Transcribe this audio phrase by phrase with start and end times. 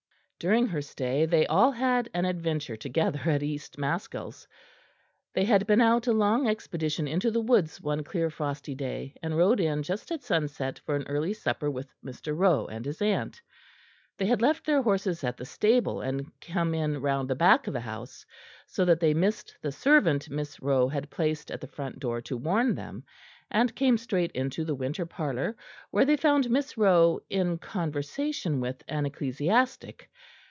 [0.49, 4.47] During her stay they all had an adventure together at East Maskells.
[5.35, 9.37] They had been out a long expedition into the woods one clear frosty day and
[9.37, 12.35] rode in just at sunset for an early supper with Mr.
[12.35, 13.39] Rowe and his aunt.
[14.17, 17.73] They had left their horses at the stable and come in round the back of
[17.73, 18.25] the house;
[18.65, 22.35] so that they missed the servant Miss Rowe had placed at the front door to
[22.35, 23.03] warn them,
[23.53, 25.57] and came straight into the winter parlour,
[25.91, 30.09] where they found Miss Rowe in conversation with an ecclesiastic.